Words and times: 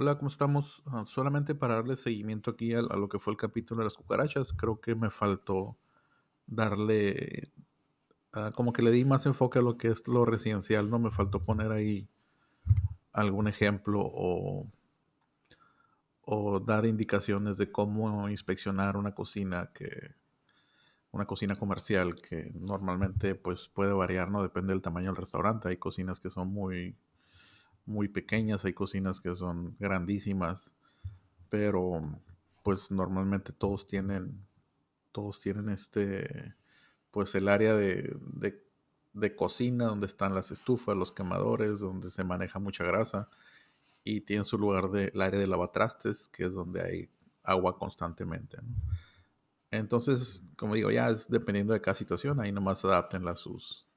Hola, 0.00 0.16
¿cómo 0.16 0.28
estamos? 0.28 0.80
Ah, 0.86 1.04
solamente 1.04 1.56
para 1.56 1.74
darle 1.74 1.96
seguimiento 1.96 2.52
aquí 2.52 2.72
a, 2.72 2.82
lo 2.82 3.08
que 3.08 3.18
fue 3.18 3.32
el 3.32 3.36
capítulo 3.36 3.80
de 3.80 3.86
las 3.86 3.96
cucarachas, 3.96 4.52
creo 4.52 4.80
que 4.80 4.94
me 4.94 5.10
faltó 5.10 5.76
darle, 6.46 7.50
ah, 8.32 8.52
como 8.54 8.72
que 8.72 8.82
le 8.82 8.92
di 8.92 9.04
más 9.04 9.26
enfoque 9.26 9.58
a 9.58 9.62
lo 9.62 9.76
que 9.76 9.88
es 9.88 10.06
lo 10.06 10.24
residencial, 10.24 10.88
¿no? 10.88 11.00
Me 11.00 11.10
faltó 11.10 11.42
poner 11.44 11.72
ahí 11.72 12.08
algún 13.12 13.48
ejemplo 13.48 14.00
o, 14.00 14.68
o 16.22 16.60
dar 16.60 16.86
indicaciones 16.86 17.58
de 17.58 17.72
cómo 17.72 18.28
inspeccionar 18.28 18.96
una 18.96 19.16
cocina 19.16 19.72
que, 19.74 20.14
una 21.10 21.26
cocina 21.26 21.56
comercial 21.56 22.14
que 22.20 22.52
normalmente 22.54 23.34
pues 23.34 23.66
puede 23.68 23.92
variar, 23.94 24.30
¿no? 24.30 24.44
Depende 24.44 24.72
del 24.72 24.82
tamaño 24.82 25.08
del 25.08 25.16
restaurante. 25.16 25.70
Hay 25.70 25.76
cocinas 25.78 26.20
que 26.20 26.30
son 26.30 26.52
muy 26.52 26.94
muy 27.88 28.06
pequeñas, 28.08 28.64
hay 28.64 28.74
cocinas 28.74 29.20
que 29.20 29.34
son 29.34 29.74
grandísimas, 29.78 30.74
pero 31.48 32.02
pues 32.62 32.90
normalmente 32.90 33.52
todos 33.52 33.86
tienen, 33.86 34.46
todos 35.10 35.40
tienen 35.40 35.70
este, 35.70 36.54
pues 37.10 37.34
el 37.34 37.48
área 37.48 37.74
de, 37.74 38.14
de, 39.14 39.34
cocina 39.34 39.86
donde 39.86 40.06
están 40.06 40.34
las 40.34 40.50
estufas, 40.50 40.96
los 40.96 41.12
quemadores, 41.12 41.80
donde 41.80 42.10
se 42.10 42.24
maneja 42.24 42.58
mucha 42.58 42.84
grasa 42.84 43.28
y 44.04 44.20
tienen 44.20 44.44
su 44.44 44.58
lugar 44.58 44.90
del 44.90 45.20
área 45.20 45.40
de 45.40 45.46
lavatrastes, 45.46 46.28
que 46.28 46.44
es 46.44 46.52
donde 46.52 46.82
hay 46.82 47.10
agua 47.42 47.78
constantemente. 47.78 48.58
Entonces, 49.70 50.44
como 50.56 50.74
digo, 50.74 50.90
ya 50.90 51.08
es 51.08 51.28
dependiendo 51.28 51.72
de 51.72 51.80
cada 51.80 51.94
situación, 51.94 52.38
ahí 52.38 52.52
nomás 52.52 52.84
adapten 52.84 53.26
a 53.28 53.34
sus, 53.34 53.87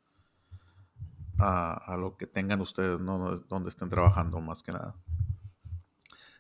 a, 1.42 1.96
lo 1.98 2.18
que 2.18 2.28
tengan 2.28 2.62
ustedes, 2.62 3.00
¿no? 3.00 3.38
Donde 3.50 3.70
estén 3.70 3.90
trabajando 3.90 4.40
más 4.40 4.64
que 4.64 4.72
nada. 4.72 4.96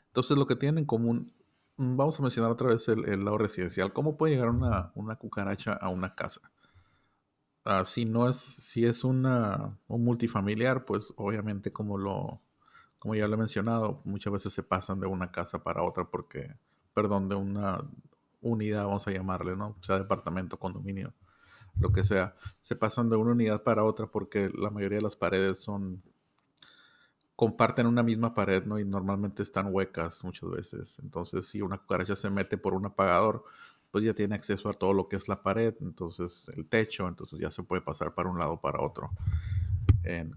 Entonces, 0.08 0.38
lo 0.38 0.46
que 0.46 0.56
tienen 0.56 0.80
en 0.80 0.86
común, 0.86 1.34
mm, 1.78 1.98
vamos 1.98 2.20
a 2.20 2.22
mencionar 2.22 2.52
otra 2.52 2.68
vez 2.70 2.88
el, 2.88 3.24
lado 3.24 3.38
residencial. 3.38 3.94
¿Cómo 3.94 4.18
puede 4.18 4.34
llegar 4.34 4.50
una, 4.50 5.16
cucaracha 5.18 5.74
a 5.74 5.90
una 5.90 6.16
casa? 6.16 6.42
Ah, 7.64 7.86
si 7.86 8.06
no 8.06 8.28
es, 8.30 8.38
si 8.38 8.86
es 8.86 9.04
una, 9.04 9.78
un 9.88 10.04
multifamiliar, 10.04 10.86
pues 10.86 11.14
obviamente 11.18 11.72
como 11.72 11.98
lo, 11.98 12.42
ya 13.16 13.28
lo 13.28 13.36
he 13.36 13.38
mencionado, 13.38 14.02
muchas 14.04 14.34
veces 14.34 14.54
se 14.54 14.64
pasan 14.64 15.00
de 15.00 15.08
una 15.08 15.32
casa 15.32 15.64
para 15.64 15.84
otra 15.84 16.06
porque, 16.06 16.56
perdón, 16.94 17.30
de 17.30 17.36
una 17.36 17.84
unidad, 18.42 18.86
vamos 18.86 19.08
a 19.08 19.12
llamarle, 19.12 19.56
¿no? 19.56 19.76
O 19.80 19.84
sea, 19.84 20.00
departamento, 20.00 20.58
condominio 20.58 21.14
lo 21.80 21.92
que 21.92 22.04
sea, 22.04 22.36
se 22.60 22.76
pasan 22.76 23.10
de 23.10 23.16
una 23.16 23.32
unidad 23.32 23.64
para 23.64 23.84
otra 23.84 24.08
porque 24.08 24.50
la 24.54 24.70
mayoría 24.70 24.98
de 24.98 25.04
las 25.04 25.16
paredes 25.16 25.60
son 25.60 26.02
comparten 27.36 27.88
una 27.88 28.04
misma 28.04 28.36
pared, 28.36 28.66
¿no? 28.66 28.78
Y 28.78 28.86
normalmente 28.86 29.42
están 29.42 29.74
huecas 29.74 30.24
muchas 30.24 30.52
veces. 30.52 31.00
Entonces, 31.00 31.48
si 31.48 31.62
una 31.62 31.80
cucaracha 31.80 32.16
se 32.16 32.30
mete 32.30 32.56
por 32.56 32.76
un 32.76 32.86
apagador, 32.86 33.44
pues 33.90 34.04
ya 34.04 34.14
tiene 34.14 34.36
acceso 34.36 34.70
a 34.70 34.74
todo 34.74 34.94
lo 34.94 35.08
que 35.08 35.16
es 35.16 35.28
la 35.28 35.42
pared, 35.42 35.74
entonces 35.82 36.52
el 36.56 36.68
techo, 36.68 37.08
entonces 37.08 37.40
ya 37.40 37.52
se 37.52 37.64
puede 37.64 37.82
pasar 37.82 38.14
para 38.14 38.30
un 38.30 38.38
lado 38.38 38.62
para 38.62 38.82
otro. 38.82 39.10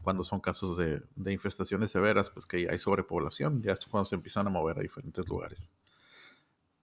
cuando 0.02 0.24
son 0.24 0.40
casos 0.40 0.76
de, 0.76 1.02
de, 1.14 1.32
infestaciones 1.32 1.90
severas, 1.90 2.30
pues 2.30 2.46
que 2.46 2.68
hay 2.70 2.78
sobrepoblación, 2.78 3.62
ya 3.62 3.72
es 3.72 3.86
cuando 3.86 4.06
se 4.06 4.14
empiezan 4.14 4.46
a 4.46 4.50
mover 4.50 4.78
a 4.78 4.82
diferentes 4.82 5.28
lugares. 5.28 5.72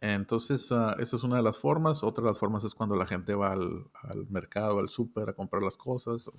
Entonces, 0.01 0.71
uh, 0.71 0.95
esa 0.99 1.15
es 1.15 1.23
una 1.23 1.37
de 1.37 1.43
las 1.43 1.59
formas. 1.59 2.03
Otra 2.03 2.23
de 2.23 2.31
las 2.31 2.39
formas 2.39 2.63
es 2.63 2.73
cuando 2.73 2.95
la 2.95 3.05
gente 3.05 3.35
va 3.35 3.53
al, 3.53 3.85
al 3.93 4.27
mercado, 4.29 4.79
al 4.79 4.89
súper 4.89 5.29
a 5.29 5.33
comprar 5.33 5.61
las 5.61 5.77
cosas. 5.77 6.29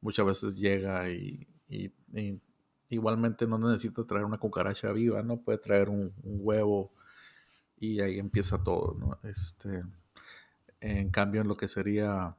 Muchas 0.00 0.26
veces 0.26 0.56
llega 0.58 1.08
y, 1.10 1.46
igualmente 2.88 3.46
no 3.46 3.58
necesita 3.58 4.04
traer 4.04 4.24
una 4.24 4.38
cucaracha 4.38 4.92
viva, 4.92 5.22
¿no? 5.22 5.40
Puede 5.40 5.58
traer 5.58 5.88
un, 5.88 6.12
un, 6.24 6.40
huevo 6.42 6.92
y 7.78 8.00
ahí 8.00 8.18
empieza 8.18 8.62
todo, 8.62 8.96
¿no? 8.98 9.18
Este, 9.22 9.84
en 10.80 11.10
cambio, 11.10 11.42
en 11.42 11.48
lo 11.48 11.56
que 11.56 11.68
sería 11.68 12.36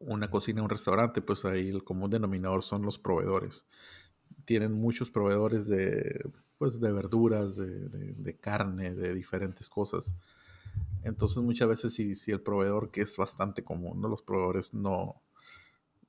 una 0.00 0.30
cocina, 0.30 0.62
un 0.62 0.68
restaurante, 0.68 1.22
pues 1.22 1.44
ahí 1.44 1.68
el 1.68 1.84
común 1.84 2.10
denominador 2.10 2.62
son 2.62 2.82
los 2.82 2.98
proveedores. 2.98 3.66
Tienen 4.46 4.72
muchos 4.72 5.10
proveedores 5.10 5.68
de 5.68 6.24
pues 6.56 6.80
de 6.80 6.90
verduras, 6.90 7.56
de, 7.56 8.36
carne, 8.40 8.94
de 8.94 9.14
diferentes 9.14 9.68
cosas. 9.68 10.14
Entonces 11.02 11.38
muchas 11.42 11.68
veces 11.68 11.92
si, 11.92 12.14
si, 12.14 12.32
el 12.32 12.40
proveedor, 12.40 12.90
que 12.90 13.02
es 13.02 13.16
bastante 13.16 13.62
común, 13.62 14.00
¿no? 14.00 14.08
los 14.08 14.22
proveedores 14.22 14.72
no, 14.72 15.22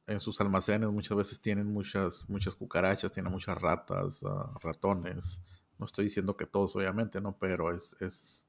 en 0.07 0.21
sus 0.21 0.39
almacenes 0.39 0.89
muchas 0.89 1.17
veces 1.17 1.41
tienen 1.41 1.67
muchas, 1.67 2.29
muchas 2.29 2.55
cucarachas, 2.55 3.11
tienen 3.11 3.31
muchas 3.31 3.61
ratas, 3.61 4.23
ah, 4.23 4.51
ratones. 4.61 5.41
No 5.77 5.85
estoy 5.85 6.05
diciendo 6.05 6.35
que 6.37 6.45
todos, 6.45 6.75
obviamente, 6.75 7.19
¿no? 7.21 7.37
Pero 7.37 7.75
es, 7.75 7.95
es, 7.99 8.47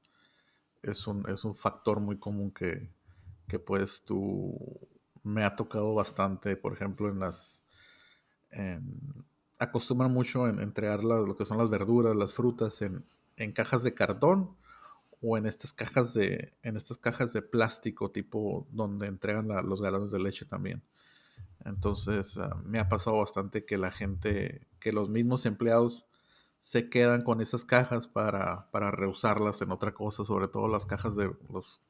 es, 0.81 1.05
un, 1.05 1.29
es 1.29 1.43
un 1.43 1.53
factor 1.53 1.99
muy 1.99 2.17
común 2.17 2.51
que, 2.51 2.89
que 3.47 3.59
pues 3.59 4.03
tú 4.03 4.57
me 5.21 5.43
ha 5.43 5.55
tocado 5.55 5.93
bastante, 5.93 6.55
por 6.55 6.73
ejemplo, 6.73 7.09
en 7.09 7.19
las 7.19 7.61
acostumbran 9.59 10.11
mucho 10.11 10.47
en 10.47 10.59
entregar 10.59 11.03
lo 11.03 11.35
que 11.35 11.45
son 11.45 11.57
las 11.57 11.69
verduras, 11.69 12.15
las 12.15 12.33
frutas 12.33 12.81
en, 12.81 13.05
cajas 13.53 13.83
de 13.83 13.93
cartón 13.93 14.55
o 15.21 15.37
en 15.37 15.45
estas 15.45 15.73
cajas 15.73 16.13
de 16.13 16.53
en 16.63 16.77
estas 16.77 16.97
cajas 16.97 17.33
de 17.33 17.41
plástico 17.41 18.11
tipo 18.11 18.67
donde 18.71 19.07
entregan 19.07 19.47
los 19.67 19.81
galones 19.81 20.11
de 20.11 20.19
leche 20.19 20.45
también. 20.45 20.81
Entonces 21.65 22.37
ah, 22.37 22.57
me 22.63 22.79
ha 22.79 22.89
pasado 22.89 23.17
bastante 23.17 23.65
que 23.65 23.77
la 23.77 23.91
gente, 23.91 24.67
que 24.79 24.93
los 24.93 25.09
mismos 25.09 25.45
empleados 25.45 26.05
se 26.61 26.89
quedan 26.89 27.23
con 27.23 27.41
esas 27.41 27.65
cajas 27.65 28.07
para, 28.07 28.69
para 28.71 28.91
reusarlas 28.91 29.61
en 29.61 29.71
otra 29.71 29.93
cosa, 29.93 30.25
sobre 30.25 30.47
todo 30.47 30.67
las 30.67 30.85
cajas 30.85 31.15
de 31.15 31.31
los 31.49 31.81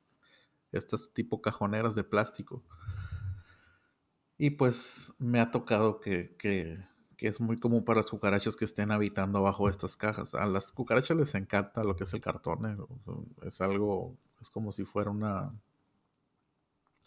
estas 0.72 1.14
tipo 1.14 1.42
cajoneras 1.42 1.96
de 1.96 2.04
plástico. 2.04 2.64
Y 4.38 4.52
pues 4.52 5.14
me 5.20 5.40
ha 5.40 5.52
tocado 5.52 6.00
que, 6.00 6.36
que 6.38 6.80
que 7.20 7.28
es 7.28 7.42
muy 7.42 7.60
común 7.60 7.84
para 7.84 7.98
las 7.98 8.10
cucarachas 8.10 8.56
que 8.56 8.64
estén 8.64 8.92
habitando 8.92 9.40
abajo 9.40 9.66
de 9.66 9.72
estas 9.72 9.98
cajas. 9.98 10.36
A 10.36 10.46
las 10.46 10.72
cucarachas 10.72 11.18
les 11.18 11.36
encanta 11.36 11.84
lo 11.84 11.98
que 11.98 12.06
es 12.06 12.14
el 12.14 12.22
cartón. 12.22 12.66
¿eh? 12.66 12.78
Es 13.46 13.60
algo, 13.60 14.16
es 14.42 14.50
como 14.50 14.72
si 14.72 14.86
fuera 14.86 15.12
una, 15.12 15.52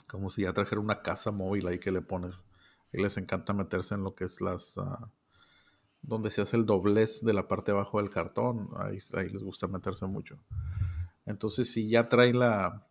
como 0.07 0.29
si 0.29 0.43
ya 0.43 0.53
trajera 0.53 0.83
una 0.83 1.01
casa 1.01 1.31
móvil 1.31 1.67
ahí 1.67 1.79
que 1.79 1.91
le 1.91 2.03
pones. 2.03 2.45
Y 2.93 3.01
les 3.03 3.17
encanta 3.17 3.55
meterse 3.55 3.95
en 3.95 4.03
lo 4.03 4.15
que 4.15 4.25
es 4.25 4.43
las, 4.43 4.77
uh, 4.77 4.99
donde 6.03 6.29
se 6.29 6.43
hace 6.43 6.59
el 6.59 6.67
doblez 6.67 7.25
de 7.25 7.33
la 7.33 7.49
parte 7.49 7.73
de 7.73 7.79
abajo 7.79 7.97
del 7.97 8.11
cartón. 8.11 8.69
Ahí, 8.77 8.99
ahí 9.15 9.31
les 9.31 9.43
gusta 9.43 9.67
meterse 9.67 10.05
mucho. 10.05 10.39
Entonces, 11.25 11.73
si 11.73 11.89
ya 11.89 12.11
trae 12.11 12.35
la, 12.35 12.87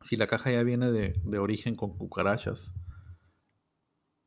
si 0.00 0.16
la 0.16 0.26
caja 0.26 0.50
ya 0.50 0.62
viene 0.62 0.90
de, 0.90 1.20
de 1.22 1.38
origen 1.38 1.76
con 1.76 1.94
cucarachas, 1.98 2.72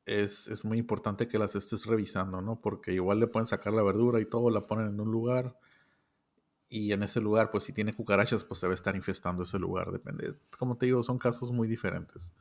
es, 0.05 0.63
muy 0.63 0.77
importante 0.77 1.27
que 1.27 1.39
las 1.39 1.55
estés 1.55 1.85
revisando, 1.85 2.41
¿no? 2.41 2.61
Porque 2.61 2.93
igual 2.93 3.19
le 3.19 3.27
pueden 3.27 3.45
sacar 3.45 3.73
la 3.73 3.83
verdura 3.83 4.21
y 4.21 4.25
todo, 4.25 4.49
la 4.49 4.61
ponen 4.61 4.87
en 4.87 4.99
un 4.99 5.11
lugar 5.11 5.57
y 6.69 6.93
en 6.93 7.03
ese 7.03 7.21
lugar, 7.21 7.51
pues 7.51 7.63
si 7.63 7.73
tiene 7.73 7.93
cucarachas, 7.93 8.43
pues 8.43 8.61
debe 8.61 8.73
estar 8.73 8.95
infestando 8.95 9.43
ese 9.43 9.59
lugar, 9.59 9.91
depende. 9.91 10.35
Como 10.57 10.77
te 10.77 10.87
digo, 10.87 11.03
son 11.03 11.17
casos 11.17 11.51
muy 11.51 11.67
diferentes. 11.67 12.33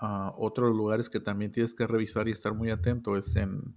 Uh, 0.00 0.32
otros 0.36 0.74
lugares 0.74 1.10
que 1.10 1.20
también 1.20 1.52
tienes 1.52 1.74
que 1.74 1.86
revisar 1.86 2.28
y 2.28 2.32
estar 2.32 2.54
muy 2.54 2.70
atento 2.70 3.16
es 3.16 3.36
en, 3.36 3.76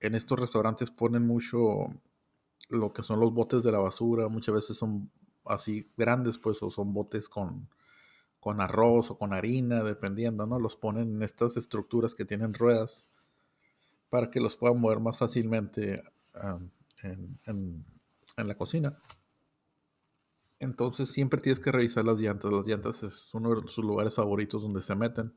en 0.00 0.14
estos 0.14 0.38
restaurantes 0.38 0.90
ponen 0.90 1.26
mucho 1.26 1.88
lo 2.68 2.92
que 2.92 3.02
son 3.02 3.20
los 3.20 3.32
botes 3.32 3.62
de 3.62 3.72
la 3.72 3.78
basura, 3.78 4.28
muchas 4.28 4.54
veces 4.54 4.76
son 4.76 5.10
así 5.44 5.90
grandes, 5.96 6.36
pues, 6.36 6.62
o 6.62 6.70
son 6.70 6.92
botes 6.92 7.28
con, 7.28 7.68
con 8.40 8.60
arroz 8.60 9.10
o 9.10 9.18
con 9.18 9.32
harina, 9.32 9.82
dependiendo, 9.82 10.46
¿no? 10.46 10.58
Los 10.58 10.76
ponen 10.76 11.16
en 11.16 11.22
estas 11.22 11.56
estructuras 11.56 12.14
que 12.14 12.24
tienen 12.24 12.54
ruedas 12.54 13.08
para 14.10 14.30
que 14.30 14.40
los 14.40 14.56
puedan 14.56 14.80
mover 14.80 15.00
más 15.00 15.18
fácilmente 15.18 16.02
en, 17.02 17.84
la 18.36 18.54
cocina. 18.56 18.98
Entonces 20.60 21.10
siempre 21.10 21.40
tienes 21.40 21.60
que 21.60 21.72
revisar 21.72 22.04
las 22.04 22.20
llantas. 22.20 22.52
Las 22.52 22.66
llantas 22.66 23.02
es 23.02 23.34
uno 23.34 23.60
de 23.60 23.68
sus 23.68 23.84
lugares 23.84 24.14
favoritos 24.14 24.62
donde 24.62 24.80
se 24.80 24.94
meten. 24.94 25.32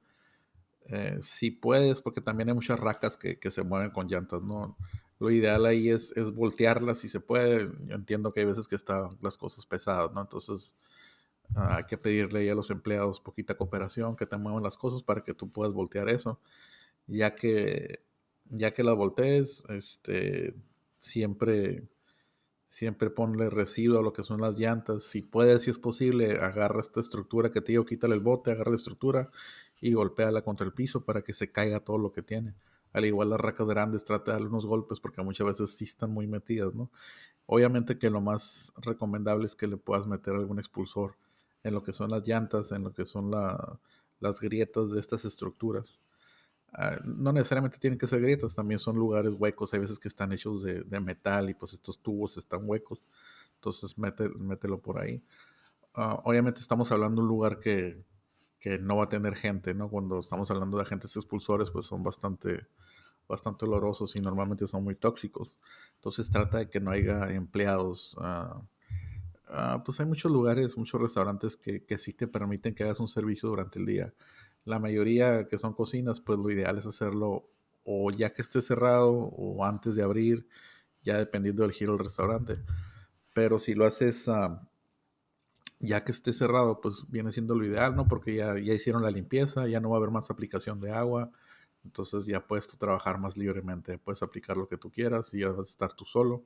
Eh, 0.85 1.17
si 1.21 1.51
puedes, 1.51 2.01
porque 2.01 2.21
también 2.21 2.49
hay 2.49 2.55
muchas 2.55 2.79
racas 2.79 3.17
que, 3.17 3.51
se 3.51 3.63
mueven 3.63 3.91
con 3.91 4.07
llantas, 4.07 4.41
¿no? 4.41 4.77
Lo 5.19 5.29
ideal 5.29 5.65
ahí 5.65 5.89
es, 5.89 6.15
es 6.17 6.33
voltearlas 6.33 6.99
si 6.99 7.09
se 7.09 7.19
puede. 7.19 7.69
Entiendo 7.89 8.31
que 8.31 8.41
hay 8.41 8.45
veces 8.47 8.67
que 8.67 8.75
están 8.75 9.17
las 9.21 9.37
cosas 9.37 9.65
pesadas, 9.65 10.11
¿no? 10.13 10.21
Entonces 10.21 10.75
Ah, 11.55 11.77
hay 11.77 11.83
que 11.85 11.97
pedirle 11.97 12.49
a 12.49 12.55
los 12.55 12.69
empleados 12.71 13.19
poquita 13.19 13.55
cooperación, 13.57 14.15
que 14.15 14.25
te 14.25 14.37
muevan 14.37 14.63
las 14.63 14.77
cosas 14.77 15.03
para 15.03 15.23
que 15.23 15.33
tú 15.33 15.51
puedas 15.51 15.73
voltear 15.73 16.09
eso. 16.09 16.39
Ya 17.07 17.35
que, 17.35 18.03
ya 18.49 18.73
que 18.73 18.83
las 18.83 18.95
voltees, 18.97 19.63
este, 19.69 20.55
siempre, 20.99 21.87
siempre 22.69 23.09
ponle 23.09 23.49
residuo 23.49 23.99
a 23.99 24.03
lo 24.03 24.13
que 24.13 24.23
son 24.23 24.41
las 24.41 24.59
llantas. 24.59 25.03
Si 25.03 25.21
puedes, 25.21 25.63
si 25.63 25.71
es 25.71 25.79
posible, 25.79 26.37
agarra 26.39 26.81
esta 26.81 27.01
estructura 27.01 27.51
que 27.51 27.61
te 27.61 27.73
digo, 27.73 27.85
quítale 27.85 28.15
el 28.15 28.21
bote, 28.21 28.51
agarra 28.51 28.71
la 28.71 28.77
estructura 28.77 29.29
y 29.81 29.93
golpéala 29.93 30.43
contra 30.43 30.65
el 30.65 30.73
piso 30.73 31.05
para 31.05 31.23
que 31.23 31.33
se 31.33 31.51
caiga 31.51 31.81
todo 31.81 31.97
lo 31.97 32.11
que 32.13 32.21
tiene. 32.23 32.55
al 32.93 33.05
igual 33.05 33.29
las 33.29 33.39
racas 33.39 33.69
grandes, 33.69 34.05
trata 34.05 34.31
de 34.31 34.33
darle 34.33 34.49
unos 34.49 34.65
golpes 34.65 34.99
porque 34.99 35.21
muchas 35.21 35.47
veces 35.47 35.71
sí 35.77 35.85
están 35.85 36.11
muy 36.11 36.27
metidas, 36.27 36.75
¿no? 36.75 36.91
Obviamente 37.45 37.97
que 37.97 38.09
lo 38.09 38.21
más 38.21 38.73
recomendable 38.77 39.45
es 39.45 39.55
que 39.55 39.67
le 39.67 39.77
puedas 39.77 40.07
meter 40.07 40.35
algún 40.35 40.59
expulsor 40.59 41.15
en 41.63 41.73
lo 41.73 41.83
que 41.83 41.93
son 41.93 42.09
las 42.09 42.27
llantas, 42.27 42.71
en 42.71 42.83
lo 42.83 42.93
que 42.93 43.05
son 43.05 43.31
las 43.31 44.39
grietas 44.39 44.91
de 44.91 44.99
estas 44.99 45.25
estructuras. 45.25 45.99
Ah, 46.73 46.97
no 47.05 47.33
necesariamente 47.33 47.79
tienen 47.79 47.99
que 47.99 48.07
ser 48.07 48.21
grietas, 48.21 48.55
también 48.55 48.79
son 48.79 48.95
lugares 48.95 49.33
huecos, 49.37 49.73
hay 49.73 49.79
veces 49.79 49.99
que 49.99 50.07
están 50.07 50.31
hechos 50.31 50.63
de, 50.63 50.99
metal 51.01 51.49
y 51.49 51.53
pues 51.53 51.73
estos 51.73 51.99
tubos 51.99 52.37
están 52.37 52.61
huecos, 52.63 53.05
entonces 53.55 53.97
mételo 53.97 54.79
por 54.79 54.99
ahí. 54.99 55.21
Ah, 55.93 56.21
obviamente 56.23 56.61
estamos 56.61 56.91
hablando 56.91 57.21
de 57.21 57.23
un 57.23 57.27
lugar 57.27 57.59
que, 57.59 58.01
que, 58.59 58.79
no 58.79 58.97
va 58.97 59.05
a 59.05 59.09
tener 59.09 59.35
gente, 59.35 59.73
¿no? 59.73 59.89
Cuando 59.89 60.19
estamos 60.19 60.49
hablando 60.49 60.77
de 60.77 60.83
agentes 60.83 61.15
expulsores, 61.17 61.69
pues 61.69 61.85
son 61.87 62.03
bastante, 62.03 62.65
bastante 63.27 63.65
olorosos 63.65 64.15
y 64.15 64.21
normalmente 64.21 64.67
son 64.67 64.83
muy 64.85 64.95
tóxicos. 64.95 65.59
Entonces 65.95 66.31
trata 66.31 66.59
de 66.59 66.69
que 66.69 66.79
no 66.79 66.91
haya 66.91 67.31
empleados. 67.33 68.17
Ah, 69.53 69.81
pues 69.85 69.99
hay 69.99 70.05
muchos 70.05 70.31
lugares, 70.31 70.77
muchos 70.77 71.01
restaurantes 71.01 71.57
que, 71.57 71.83
que 71.85 71.97
sí 71.97 72.13
te 72.13 72.27
permiten 72.27 72.73
que 72.73 72.83
hagas 72.83 72.99
un 73.01 73.07
servicio 73.09 73.49
durante 73.49 73.79
el 73.79 73.85
día 73.85 74.13
la 74.65 74.79
mayoría 74.79 75.47
que 75.47 75.57
son 75.57 75.73
cocinas, 75.73 76.21
pues 76.21 76.39
lo 76.39 76.51
ideal 76.51 76.77
es 76.77 76.85
hacerlo 76.87 77.49
o 77.83 78.11
ya 78.11 78.33
que 78.33 78.43
esté 78.43 78.61
cerrado 78.61 79.11
o 79.11 79.65
antes 79.65 79.95
de 79.95 80.03
abrir, 80.03 80.47
ya 81.03 81.17
dependiendo 81.17 81.63
del 81.63 81.73
giro 81.73 81.93
del 81.93 82.05
restaurante. 82.05 82.59
Pero 83.33 83.59
si 83.59 83.75
lo 83.75 83.85
haces 83.85 84.29
ah, 84.29 84.67
ya 85.79 86.03
que 86.03 86.11
esté 86.11 86.33
cerrado, 86.33 86.79
pues 86.81 87.05
viene 87.09 87.31
siendo 87.31 87.55
lo 87.55 87.65
ideal, 87.65 87.95
¿no? 87.95 88.07
Porque 88.07 88.35
ya, 88.35 88.57
ya 88.59 88.73
hicieron 88.73 89.03
la 89.03 89.11
limpieza, 89.11 89.67
ya 89.67 89.79
no 89.79 89.89
va 89.89 89.95
a 89.95 89.99
haber 89.99 90.11
más 90.11 90.29
aplicación 90.29 90.79
de 90.79 90.91
agua, 90.91 91.31
entonces 91.83 92.25
ya 92.27 92.45
puedes 92.45 92.67
tú 92.67 92.77
trabajar 92.77 93.17
más 93.19 93.35
libremente, 93.37 93.97
puedes 93.97 94.21
aplicar 94.23 94.57
lo 94.57 94.67
que 94.67 94.77
tú 94.77 94.91
quieras 94.91 95.33
y 95.33 95.39
ya 95.39 95.49
vas 95.49 95.59
a 95.67 95.71
estar 95.71 95.93
tú 95.93 96.05
solo. 96.05 96.43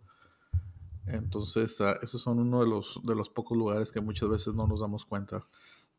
Entonces, 1.08 1.80
uh, 1.80 1.96
esos 2.02 2.22
son 2.22 2.40
uno 2.40 2.62
de 2.62 2.68
los, 2.68 3.00
de 3.04 3.16
los 3.16 3.30
pocos 3.30 3.58
lugares 3.58 3.92
que 3.92 4.02
muchas 4.02 4.30
veces 4.30 4.54
no 4.54 4.68
nos 4.68 4.82
damos 4.82 5.06
cuenta. 5.06 5.46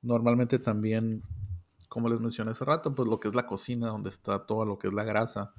Normalmente 0.03 0.59
también 0.59 1.23
como 1.89 2.11
les 2.11 2.21
mencioné 2.21 2.51
hace 2.51 2.65
rato, 2.65 2.95
pues 2.95 3.09
lo 3.09 3.21
que 3.21 3.29
es 3.29 3.35
la 3.35 3.47
cocina, 3.47 3.89
donde 3.89 4.11
está 4.11 4.45
todo 4.45 4.67
lo 4.67 4.79
que 4.79 4.89
es 4.89 4.93
la 4.93 5.03
grasa, 5.05 5.55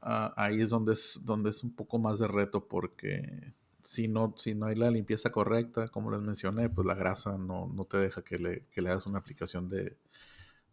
ah, 0.00 0.32
ahí 0.36 0.60
es 0.60 0.70
donde, 0.70 0.92
es 0.92 1.20
donde 1.24 1.50
es 1.50 1.64
un 1.64 1.74
poco 1.74 1.98
más 1.98 2.18
de 2.18 2.28
reto 2.28 2.68
porque 2.68 3.52
si 3.80 4.08
no, 4.08 4.34
si 4.36 4.54
no 4.54 4.66
hay 4.66 4.76
la 4.76 4.90
limpieza 4.90 5.30
correcta, 5.30 5.88
como 5.88 6.10
les 6.10 6.20
mencioné, 6.20 6.68
pues 6.70 6.86
la 6.86 6.94
grasa 6.94 7.36
no, 7.38 7.66
no 7.66 7.84
te 7.84 7.98
deja 7.98 8.22
que 8.22 8.38
le, 8.38 8.66
que 8.70 8.82
le 8.82 8.90
hagas 8.90 9.06
una 9.06 9.18
aplicación 9.18 9.68
de, 9.68 9.96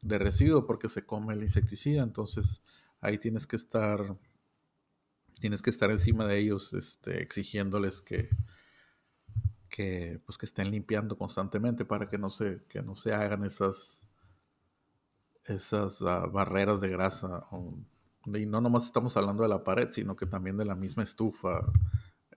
de 0.01 0.18
residuo 0.19 0.65
porque 0.65 0.89
se 0.89 1.06
come 1.06 1.33
el 1.33 1.42
insecticida, 1.42 2.04
entonces 2.04 2.62
ahí 3.01 3.18
tienes 3.18 3.48
que 3.48 3.56
estar 3.56 4.15
tienes 5.44 5.62
que 5.62 5.72
estar 5.72 5.92
encima 5.92 6.25
de 6.25 6.40
ellos 6.40 6.74
este, 6.74 7.22
exigiéndoles 7.22 8.01
que, 8.01 8.30
que, 9.68 10.22
pues, 10.25 10.38
que 10.38 10.45
estén 10.45 10.72
limpiando 10.72 11.18
constantemente 11.18 11.84
para 11.84 12.07
que 12.10 12.18
no 12.18 12.30
se, 12.30 12.63
que 12.69 12.81
no 12.81 12.95
se 12.95 13.13
hagan 13.13 13.44
esas, 13.44 14.07
esas 15.44 16.01
ah, 16.01 16.28
barreras 16.28 16.80
de 16.80 16.88
grasa. 16.88 17.45
y 18.25 18.45
no 18.45 18.62
nomás 18.62 18.86
estamos 18.86 19.18
hablando 19.18 19.44
de 19.44 19.50
la 19.50 19.66
pared, 19.66 19.90
sino 19.92 20.16
que 20.16 20.28
también 20.28 20.56
de 20.56 20.63
la 20.63 20.75
misma 20.75 21.04
estufa, 21.04 21.60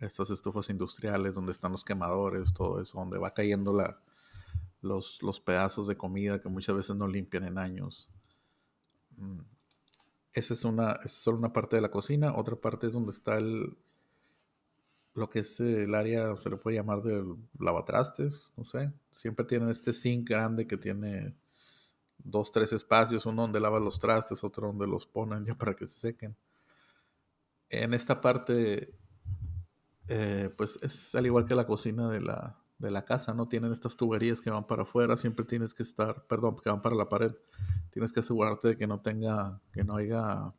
estas 0.00 0.30
estufas 0.30 0.68
industriales 0.68 1.36
donde 1.36 1.52
están 1.52 1.70
los 1.70 1.84
quemadores, 1.84 2.52
todo 2.54 2.82
eso, 2.82 2.98
donde 2.98 3.18
va 3.18 3.32
cayendo 3.32 3.72
la, 3.72 4.00
los, 4.80 5.22
los 5.22 5.38
pedazos 5.38 5.86
de 5.86 5.96
comida 5.96 6.40
que 6.40 6.48
muchas 6.48 6.74
veces 6.74 6.96
no 6.96 7.06
limpian 7.06 7.44
en 7.44 7.58
años. 7.58 8.10
Mm. 9.16 9.55
Esa 10.36 10.52
es, 10.52 10.66
una, 10.66 11.00
es 11.02 11.12
solo 11.12 11.38
una 11.38 11.54
parte 11.54 11.76
de 11.76 11.82
la 11.82 11.90
cocina, 11.90 12.36
otra 12.36 12.56
parte 12.56 12.88
es 12.88 12.92
donde 12.92 13.10
está 13.10 13.38
el, 13.38 13.74
lo 15.14 15.30
que 15.30 15.38
es 15.38 15.58
el 15.60 15.94
área, 15.94 16.36
se 16.36 16.50
le 16.50 16.58
puede 16.58 16.76
llamar 16.76 17.02
de 17.02 17.24
lavatrastes, 17.58 18.52
no 18.54 18.62
sé. 18.66 18.92
Siempre 19.12 19.46
tienen 19.46 19.70
este 19.70 19.94
zinc 19.94 20.28
grande 20.28 20.66
que 20.66 20.76
tiene 20.76 21.34
dos, 22.18 22.50
tres 22.52 22.74
espacios, 22.74 23.24
uno 23.24 23.42
donde 23.42 23.60
lavas 23.60 23.82
los 23.82 23.98
trastes, 23.98 24.44
otro 24.44 24.66
donde 24.66 24.86
los 24.86 25.06
ponen 25.06 25.46
ya 25.46 25.54
para 25.54 25.74
que 25.74 25.86
se 25.86 26.00
sequen. 26.00 26.36
En 27.70 27.94
esta 27.94 28.20
parte, 28.20 28.94
eh, 30.06 30.50
pues 30.54 30.78
es 30.82 31.14
al 31.14 31.24
igual 31.24 31.46
que 31.46 31.54
la 31.54 31.66
cocina 31.66 32.10
de 32.10 32.20
la, 32.20 32.58
de 32.76 32.90
la 32.90 33.06
casa, 33.06 33.32
¿no? 33.32 33.48
Tienen 33.48 33.72
estas 33.72 33.96
tuberías 33.96 34.42
que 34.42 34.50
van 34.50 34.66
para 34.66 34.82
afuera, 34.82 35.16
siempre 35.16 35.46
tienes 35.46 35.72
que 35.72 35.82
estar, 35.82 36.26
perdón, 36.26 36.58
que 36.62 36.68
van 36.68 36.82
para 36.82 36.94
la 36.94 37.08
pared, 37.08 37.32
tienes 37.96 38.12
que 38.12 38.20
asegurarte 38.20 38.68
de 38.68 38.76
que 38.76 38.86
no 38.86 39.00
tenga, 39.00 39.60
que 39.72 39.82
no 39.84 39.96
haya 39.96 40.52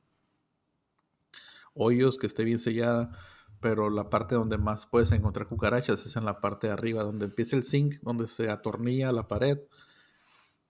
hoyos, 1.75 2.17
que 2.17 2.25
esté 2.25 2.43
bien 2.43 2.57
sellada, 2.57 3.11
pero 3.59 3.91
la 3.91 4.09
parte 4.09 4.33
donde 4.33 4.57
más 4.57 4.87
puedes 4.87 5.11
encontrar 5.11 5.47
cucarachas 5.47 6.03
es 6.03 6.15
en 6.15 6.25
la 6.25 6.41
parte 6.41 6.65
de 6.67 6.73
arriba, 6.73 7.03
donde 7.03 7.25
empieza 7.25 7.55
el 7.55 7.63
zinc, 7.63 7.95
donde 8.01 8.25
se 8.25 8.49
atornilla 8.49 9.11
la 9.11 9.27
pared, 9.27 9.59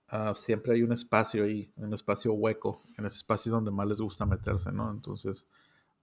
Ah, 0.09 0.33
siempre 0.33 0.73
hay 0.73 0.83
un 0.83 0.93
espacio 0.93 1.43
ahí, 1.43 1.71
un 1.75 1.93
espacio 1.93 2.31
hueco, 2.33 2.81
en 2.97 3.05
ese 3.05 3.17
espacio 3.17 3.49
es 3.49 3.53
donde 3.53 3.71
más 3.71 3.87
les 3.87 3.99
gusta 3.99 4.25
meterse, 4.25 4.71
¿no? 4.71 4.89
Entonces, 4.89 5.47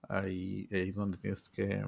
ahí, 0.07 0.67
ahí 0.71 0.89
es 0.89 0.95
donde 0.95 1.17
tienes 1.17 1.49
que, 1.49 1.83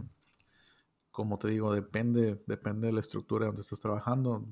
como 1.11 1.37
te 1.37 1.49
digo, 1.49 1.73
depende, 1.73 2.41
depende 2.47 2.87
de 2.87 2.93
la 2.93 3.01
estructura 3.01 3.45
donde 3.47 3.61
estás 3.61 3.79
trabajando. 3.79 4.45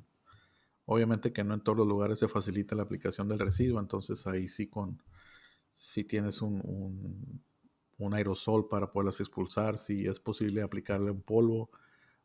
Obviamente 0.85 1.33
que 1.33 1.43
no 1.43 1.53
en 1.55 1.61
todos 1.61 1.77
los 1.79 1.87
lugares 1.87 2.19
se 2.19 2.27
facilita 2.27 2.75
la 2.75 2.83
aplicación 2.83 3.27
del 3.27 3.39
residuo, 3.39 3.79
entonces 3.79 4.25
ahí 4.27 4.47
sí 4.47 4.67
con, 4.67 5.01
si 5.75 6.03
tienes 6.03 6.41
un, 6.41 7.41
un, 7.97 8.13
aerosol 8.13 8.67
para 8.67 8.91
poderlas 8.91 9.19
expulsar, 9.19 9.77
si 9.77 10.05
es 10.05 10.19
posible 10.19 10.61
aplicarle 10.61 11.11
un 11.11 11.21
polvo 11.21 11.71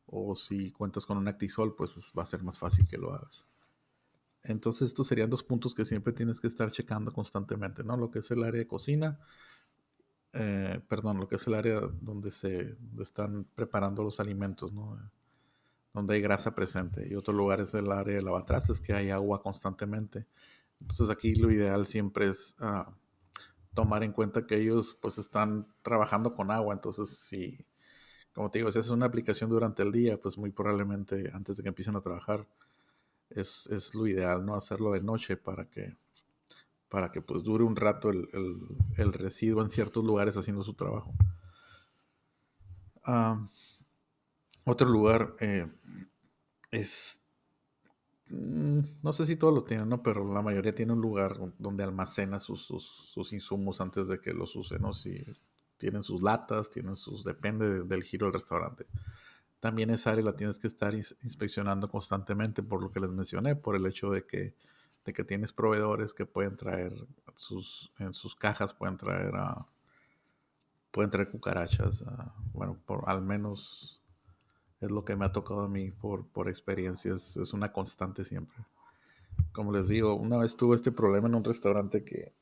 o 0.06 0.34
si 0.36 0.70
cuentas 0.72 1.06
con 1.06 1.16
un 1.16 1.28
actisol, 1.28 1.74
pues 1.74 2.12
va 2.18 2.22
a 2.22 2.26
ser 2.26 2.42
más 2.42 2.58
fácil 2.58 2.86
que 2.86 2.98
lo 2.98 3.14
hagas. 3.14 3.46
Entonces 4.42 4.88
estos 4.88 5.06
serían 5.06 5.30
dos 5.30 5.42
puntos 5.42 5.74
que 5.74 5.84
siempre 5.84 6.12
tienes 6.12 6.40
que 6.40 6.46
estar 6.46 6.70
checando 6.70 7.12
constantemente, 7.12 7.84
¿no? 7.84 7.96
Lo 7.96 8.10
que 8.10 8.20
es 8.20 8.30
el 8.30 8.42
área 8.42 8.58
de 8.58 8.66
cocina, 8.66 9.18
eh, 10.32 10.80
perdón, 10.88 11.18
lo 11.18 11.28
que 11.28 11.36
es 11.36 11.46
el 11.46 11.54
área 11.54 11.80
donde 12.00 12.30
se 12.30 12.76
están 13.00 13.44
preparando 13.54 14.02
los 14.02 14.20
alimentos, 14.20 14.72
¿no? 14.72 14.98
Donde 15.92 16.14
hay 16.14 16.20
grasa 16.20 16.54
presente. 16.54 17.06
Y 17.08 17.14
otro 17.14 17.34
lugar 17.34 17.60
es 17.60 17.74
el 17.74 17.90
área 17.90 18.14
de 18.14 18.22
lavatrastes, 18.22 18.80
que 18.80 18.92
hay 18.92 19.10
agua 19.10 19.42
constantemente. 19.42 20.26
Entonces 20.80 21.10
aquí 21.10 21.34
lo 21.34 21.50
ideal 21.50 21.86
siempre 21.86 22.28
es 22.28 22.54
ah, 22.60 22.92
tomar 23.74 24.02
en 24.02 24.12
cuenta 24.12 24.46
que 24.46 24.56
ellos 24.56 24.96
pues 25.00 25.18
están 25.18 25.66
trabajando 25.82 26.34
con 26.34 26.50
agua. 26.50 26.74
Entonces 26.74 27.18
si, 27.18 27.58
como 28.32 28.50
te 28.50 28.58
digo, 28.58 28.72
si 28.72 28.78
haces 28.78 28.90
una 28.90 29.06
aplicación 29.06 29.50
durante 29.50 29.82
el 29.82 29.92
día, 29.92 30.20
pues 30.20 30.38
muy 30.38 30.50
probablemente 30.50 31.30
antes 31.32 31.56
de 31.56 31.62
que 31.62 31.68
empiecen 31.68 31.96
a 31.96 32.00
trabajar, 32.00 32.46
es, 33.30 33.94
lo 33.94 34.06
ideal, 34.06 34.44
¿no? 34.44 34.56
Hacerlo 34.56 34.92
de 34.92 35.02
noche 35.02 35.36
para 35.36 35.66
que, 35.66 35.96
para 36.88 37.10
que 37.12 37.22
pues 37.22 37.44
dure 37.44 37.64
un 37.64 37.76
rato 37.76 38.10
el, 38.10 39.12
residuo 39.12 39.62
en 39.62 39.70
ciertos 39.70 40.04
lugares 40.04 40.36
haciendo 40.36 40.62
su 40.62 40.74
trabajo. 40.74 41.14
Ah, 43.04 43.48
otro 44.70 44.88
lugar 44.88 45.36
eh, 45.40 45.68
es, 46.70 47.20
mm, 48.28 48.80
no 49.02 49.12
sé 49.12 49.26
si 49.26 49.36
todos 49.36 49.54
lo 49.54 49.64
tienen, 49.64 49.88
¿no? 49.88 50.02
Pero 50.02 50.32
la 50.32 50.42
mayoría 50.42 50.74
tiene 50.74 50.92
un 50.92 51.00
lugar 51.00 51.36
donde 51.58 51.84
almacena 51.84 52.38
sus, 52.38 52.62
sus, 52.64 53.32
insumos 53.32 53.80
antes 53.80 54.08
de 54.08 54.20
que 54.20 54.32
los 54.32 54.54
use, 54.56 54.78
¿no? 54.78 54.92
Si 54.92 55.24
tienen 55.76 56.02
sus 56.02 56.22
latas, 56.22 56.70
tienen 56.70 56.96
sus, 56.96 57.24
depende 57.24 57.84
del 57.84 58.02
giro 58.02 58.26
del 58.26 58.34
restaurante. 58.34 58.86
También 59.60 59.90
esa 59.90 60.12
área 60.12 60.24
la 60.24 60.36
tienes 60.36 60.58
que 60.58 60.66
estar 60.66 60.94
inspeccionando 60.94 61.88
constantemente 61.88 62.62
por 62.62 62.82
lo 62.82 62.90
que 62.90 63.00
les 63.00 63.10
mencioné, 63.10 63.56
por 63.56 63.76
el 63.76 63.86
hecho 63.86 64.10
de 64.10 64.24
que, 64.26 64.54
de 65.04 65.12
que 65.12 65.24
tienes 65.24 65.52
proveedores 65.52 66.14
que 66.14 66.26
pueden 66.26 66.56
traer 66.56 66.94
sus, 67.34 67.92
en 67.98 68.14
sus 68.14 68.34
cajas, 68.34 68.72
pueden 68.72 68.96
traer 68.96 69.34
a, 69.36 69.66
pueden 70.90 71.10
traer 71.10 71.30
cucarachas. 71.30 72.04
bueno, 72.52 72.78
por 72.86 73.08
al 73.08 73.22
menos 73.22 73.99
es 74.80 74.90
lo 74.90 75.04
que 75.04 75.16
me 75.16 75.26
ha 75.26 75.32
tocado 75.32 75.60
a 75.60 75.68
mí 75.68 75.90
por, 75.90 76.26
por 76.26 76.48
experiencias, 76.48 77.36
es 77.36 77.52
una 77.52 77.72
constante 77.72 78.24
siempre. 78.24 78.56
Como 79.52 79.72
les 79.72 79.88
digo, 79.88 80.14
una 80.14 80.38
vez 80.38 80.56
tuve 80.56 80.76
este 80.76 80.92
problema 80.92 81.28
en 81.28 81.34
un 81.34 81.44
restaurante 81.44 82.04
que, 82.04 82.32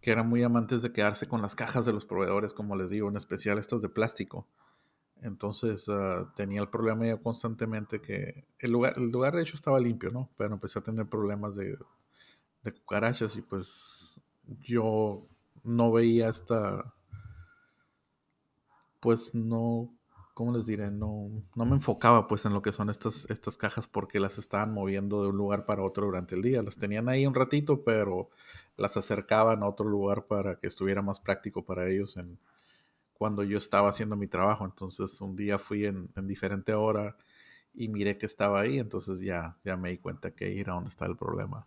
que 0.00 0.10
eran 0.12 0.28
muy 0.28 0.42
amantes 0.42 0.82
de 0.82 0.92
quedarse 0.92 1.26
con 1.26 1.42
las 1.42 1.56
cajas 1.56 1.84
de 1.86 1.92
los 1.92 2.06
proveedores, 2.06 2.52
como 2.52 2.76
les 2.76 2.90
digo, 2.90 3.08
en 3.08 3.16
especial 3.16 3.58
estas 3.58 3.82
de 3.82 3.88
plástico. 3.88 4.46
Entonces 5.22 5.88
ah, 5.88 6.32
tenía 6.36 6.60
el 6.60 6.68
problema 6.68 7.16
constantemente 7.16 8.00
que 8.00 8.46
el 8.60 8.70
lugar, 8.70 8.94
el 8.96 9.10
lugar 9.10 9.34
de 9.34 9.42
hecho 9.42 9.56
estaba 9.56 9.80
limpio, 9.80 10.10
¿no? 10.10 10.30
Pero 10.36 10.54
empecé 10.54 10.78
a 10.78 10.82
tener 10.82 11.06
problemas 11.06 11.56
de, 11.56 11.76
de 12.62 12.72
cucarachas 12.72 13.36
y 13.36 13.42
pues 13.42 14.20
yo 14.60 15.26
no 15.64 15.90
veía 15.90 16.28
hasta, 16.28 16.94
pues 19.00 19.34
no, 19.34 19.92
¿cómo 20.38 20.56
les 20.56 20.66
diré? 20.66 20.88
No, 20.88 21.28
no 21.56 21.66
me 21.66 21.74
enfocaba 21.74 22.28
pues 22.28 22.46
en 22.46 22.52
lo 22.52 22.62
que 22.62 22.70
son 22.70 22.90
estas, 22.90 23.28
estas 23.28 23.56
cajas 23.56 23.88
porque 23.88 24.20
las 24.20 24.38
estaban 24.38 24.72
moviendo 24.72 25.24
de 25.24 25.30
un 25.30 25.36
lugar 25.36 25.66
para 25.66 25.82
otro 25.82 26.06
durante 26.06 26.36
el 26.36 26.42
día. 26.42 26.62
Las 26.62 26.76
tenían 26.76 27.08
ahí 27.08 27.26
un 27.26 27.34
ratito, 27.34 27.82
pero 27.82 28.30
las 28.76 28.96
acercaban 28.96 29.64
a 29.64 29.68
otro 29.68 29.88
lugar 29.88 30.26
para 30.26 30.54
que 30.54 30.68
estuviera 30.68 31.02
más 31.02 31.18
práctico 31.18 31.64
para 31.64 31.88
ellos 31.88 32.16
en, 32.16 32.38
cuando 33.14 33.42
yo 33.42 33.58
estaba 33.58 33.88
haciendo 33.88 34.14
mi 34.14 34.28
trabajo. 34.28 34.64
Entonces 34.64 35.20
un 35.20 35.34
día 35.34 35.58
fui 35.58 35.86
en, 35.86 36.08
en 36.14 36.28
diferente 36.28 36.72
hora 36.72 37.16
y 37.74 37.88
miré 37.88 38.16
que 38.16 38.26
estaba 38.26 38.60
ahí, 38.60 38.78
entonces 38.78 39.20
ya, 39.20 39.56
ya 39.64 39.76
me 39.76 39.90
di 39.90 39.98
cuenta 39.98 40.30
que 40.30 40.52
ir 40.52 40.70
a 40.70 40.74
donde 40.74 40.90
está 40.90 41.06
el 41.06 41.16
problema. 41.16 41.66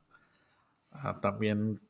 Ah, 0.92 1.20
también 1.20 1.82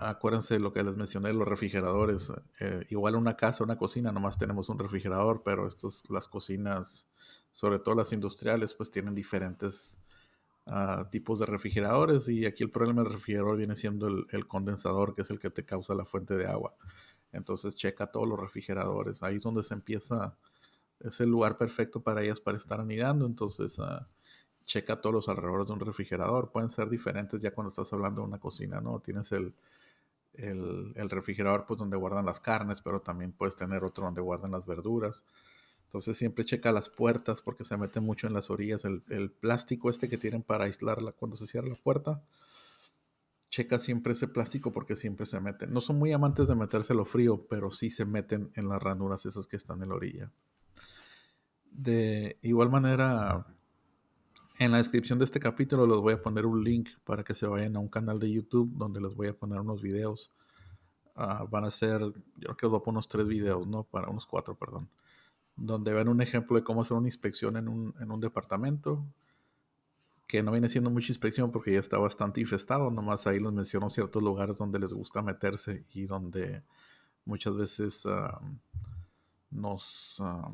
acuérdense 0.00 0.58
lo 0.58 0.72
que 0.72 0.82
les 0.82 0.96
mencioné, 0.96 1.32
los 1.32 1.46
refrigeradores. 1.46 2.32
Eh, 2.58 2.86
igual 2.90 3.16
una 3.16 3.36
casa, 3.36 3.64
una 3.64 3.76
cocina, 3.76 4.10
nomás 4.10 4.38
tenemos 4.38 4.68
un 4.68 4.78
refrigerador, 4.78 5.42
pero 5.44 5.66
estos, 5.66 6.08
las 6.10 6.26
cocinas, 6.26 7.06
sobre 7.52 7.78
todo 7.78 7.94
las 7.94 8.12
industriales, 8.12 8.74
pues 8.74 8.90
tienen 8.90 9.14
diferentes 9.14 9.98
ah, 10.66 11.06
tipos 11.10 11.38
de 11.38 11.46
refrigeradores 11.46 12.28
y 12.28 12.46
aquí 12.46 12.64
el 12.64 12.70
problema 12.70 13.02
del 13.02 13.12
refrigerador 13.12 13.58
viene 13.58 13.76
siendo 13.76 14.08
el, 14.08 14.46
condensador, 14.46 15.14
que 15.14 15.22
es 15.22 15.30
el 15.30 15.38
que 15.38 15.50
te 15.50 15.64
causa 15.64 15.94
la 15.94 16.04
fuente 16.04 16.36
de 16.36 16.46
agua. 16.46 16.74
Entonces 17.32 17.76
checa 17.76 18.06
todos 18.06 18.26
los 18.28 18.40
refrigeradores. 18.40 19.22
Ahí 19.22 19.36
es 19.36 19.42
donde 19.42 19.62
se 19.62 19.74
empieza, 19.74 20.36
es 21.00 21.20
el 21.20 21.28
lugar 21.28 21.58
perfecto 21.58 22.00
para 22.02 22.22
ellas 22.22 22.40
para 22.40 22.56
estar 22.56 22.80
anidando. 22.80 23.26
Entonces 23.26 23.78
uh, 23.78 24.04
checa 24.64 25.00
todos 25.00 25.14
los 25.14 25.28
alrededores 25.28 25.68
de 25.68 25.74
un 25.74 25.80
refrigerador. 25.80 26.50
Pueden 26.50 26.70
ser 26.70 26.88
diferentes 26.88 27.42
ya 27.42 27.52
cuando 27.52 27.68
estás 27.68 27.92
hablando 27.92 28.22
de 28.22 28.28
una 28.28 28.40
cocina, 28.40 28.80
¿no? 28.80 28.98
Tienes 29.00 29.30
el, 29.32 29.54
el, 30.34 31.10
refrigerador 31.10 31.66
pues 31.66 31.78
donde 31.78 31.96
guardan 31.96 32.26
las 32.26 32.40
carnes, 32.40 32.80
pero 32.80 33.00
también 33.00 33.32
puedes 33.32 33.56
tener 33.56 33.84
otro 33.84 34.04
donde 34.04 34.20
guardan 34.20 34.52
las 34.52 34.66
verduras. 34.66 35.24
Entonces 35.84 36.16
siempre 36.16 36.44
checa 36.44 36.70
las 36.72 36.88
puertas 36.88 37.42
porque 37.42 37.64
se 37.64 37.76
mete 37.76 38.00
mucho 38.00 38.26
en 38.26 38.34
las 38.34 38.50
orillas. 38.50 38.84
El, 38.84 39.30
plástico 39.30 39.90
este 39.90 40.08
que 40.08 40.18
tienen 40.18 40.42
para 40.42 40.64
aislarla 40.64 41.12
cuando 41.12 41.36
se 41.36 41.46
cierra 41.46 41.68
la 41.68 41.74
puerta. 41.74 42.22
Checa 43.50 43.80
siempre 43.80 44.12
ese 44.12 44.28
plástico 44.28 44.72
porque 44.72 44.94
siempre 44.94 45.26
se 45.26 45.40
meten. 45.40 45.72
No 45.72 45.80
son 45.80 45.98
muy 45.98 46.12
amantes 46.12 46.46
de 46.46 46.54
metérselo 46.54 47.04
frío, 47.04 47.44
pero 47.48 47.72
sí 47.72 47.90
se 47.90 48.04
meten 48.04 48.52
en 48.54 48.68
las 48.68 48.80
ranuras 48.80 49.26
esas 49.26 49.48
que 49.48 49.56
están 49.56 49.82
en 49.82 49.88
la 49.88 49.96
orilla. 49.96 50.30
De 51.72 52.38
igual 52.42 52.70
manera, 52.70 53.46
en 54.60 54.72
la 54.72 54.76
descripción 54.76 55.18
de 55.18 55.24
este 55.24 55.40
capítulo 55.40 55.86
les 55.86 55.96
voy 55.96 56.12
a 56.12 56.20
poner 56.20 56.44
un 56.44 56.62
link 56.62 56.90
para 57.04 57.24
que 57.24 57.34
se 57.34 57.46
vayan 57.46 57.76
a 57.76 57.78
un 57.78 57.88
canal 57.88 58.18
de 58.18 58.30
YouTube 58.30 58.70
donde 58.76 59.00
les 59.00 59.14
voy 59.14 59.28
a 59.28 59.32
poner 59.32 59.58
unos 59.58 59.80
videos. 59.80 60.30
Ah, 61.16 61.46
van 61.50 61.64
a 61.64 61.70
ser, 61.70 62.00
yo 62.02 62.12
creo 62.36 62.56
que 62.56 62.66
les 62.66 62.70
voy 62.70 62.80
a 62.80 62.82
poner 62.82 62.96
unos 62.96 63.08
tres 63.08 63.26
videos, 63.26 63.66
¿no? 63.66 63.84
Para 63.84 64.10
unos 64.10 64.26
cuatro, 64.26 64.54
perdón. 64.54 64.90
Donde 65.56 65.94
ven 65.94 66.08
un 66.08 66.20
ejemplo 66.20 66.56
de 66.56 66.62
cómo 66.62 66.82
hacer 66.82 66.94
una 66.94 67.08
inspección 67.08 67.56
en 67.56 67.68
un, 67.68 67.94
en 68.00 68.12
un 68.12 68.20
departamento. 68.20 69.02
Que 70.28 70.42
no 70.42 70.52
viene 70.52 70.68
siendo 70.68 70.90
mucha 70.90 71.10
inspección 71.10 71.50
porque 71.50 71.72
ya 71.72 71.78
está 71.78 71.96
bastante 71.96 72.42
infestado. 72.42 72.90
Nomás 72.90 73.26
ahí 73.26 73.40
les 73.40 73.52
menciono 73.52 73.88
ciertos 73.88 74.22
lugares 74.22 74.58
donde 74.58 74.78
les 74.78 74.92
gusta 74.92 75.22
meterse 75.22 75.86
y 75.94 76.04
donde 76.04 76.62
muchas 77.24 77.56
veces 77.56 78.04
ah, 78.04 78.38
nos 79.50 80.16
ah, 80.20 80.52